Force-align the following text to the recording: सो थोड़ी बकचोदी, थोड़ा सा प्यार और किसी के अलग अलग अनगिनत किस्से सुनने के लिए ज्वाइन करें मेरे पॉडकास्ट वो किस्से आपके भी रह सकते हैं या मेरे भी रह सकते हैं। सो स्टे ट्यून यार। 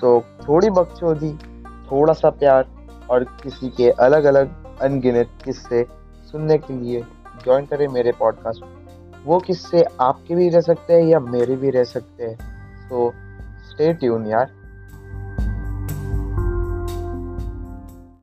सो 0.00 0.20
थोड़ी 0.20 0.70
बकचोदी, 0.70 1.32
थोड़ा 1.92 2.12
सा 2.12 2.30
प्यार 2.30 2.68
और 3.10 3.24
किसी 3.24 3.68
के 3.68 3.90
अलग 3.90 4.24
अलग 4.24 4.52
अनगिनत 4.80 5.30
किस्से 5.44 5.86
सुनने 6.32 6.58
के 6.58 6.74
लिए 6.74 7.00
ज्वाइन 7.44 7.66
करें 7.66 7.88
मेरे 7.88 8.12
पॉडकास्ट 8.12 8.64
वो 9.24 9.38
किस्से 9.38 9.84
आपके 10.00 10.34
भी 10.34 10.48
रह 10.48 10.60
सकते 10.60 10.94
हैं 10.94 11.02
या 11.02 11.20
मेरे 11.20 11.56
भी 11.56 11.70
रह 11.70 11.84
सकते 11.84 12.24
हैं। 12.24 12.36
सो 12.88 13.12
स्टे 13.70 13.92
ट्यून 13.92 14.26
यार। 14.26 14.59